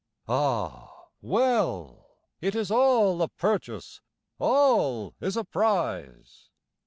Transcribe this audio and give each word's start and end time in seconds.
Ah 0.27 1.03
well! 1.21 2.17
it 2.41 2.55
is 2.55 2.71
all 2.71 3.21
a 3.21 3.27
purchase, 3.27 4.01
all 4.39 5.13
is 5.21 5.37
a 5.37 5.43
prize. 5.43 6.49